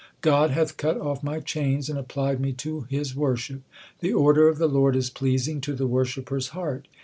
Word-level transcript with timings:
God 0.21 0.49
hath 0.49 0.77
cut 0.77 0.99
off 0.99 1.21
my 1.21 1.39
chains 1.41 1.87
and 1.87 1.99
applied 1.99 2.39
me 2.39 2.53
to 2.53 2.87
His 2.89 3.13
worship. 3.15 3.61
The 3.99 4.13
order 4.13 4.47
of 4.47 4.57
the 4.57 4.65
Lord 4.65 4.95
is 4.95 5.11
pleasing 5.11 5.61
to 5.61 5.75
the 5.75 5.85
worshipper 5.85 6.37
s 6.37 6.47
heart. 6.47 6.87